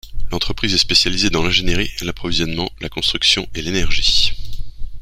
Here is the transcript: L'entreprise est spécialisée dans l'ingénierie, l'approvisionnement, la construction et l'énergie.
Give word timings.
L'entreprise 0.31 0.73
est 0.73 0.79
spécialisée 0.79 1.29
dans 1.29 1.43
l'ingénierie, 1.43 1.91
l'approvisionnement, 2.01 2.71
la 2.81 2.89
construction 2.89 3.47
et 3.53 3.61
l'énergie. 3.61 4.31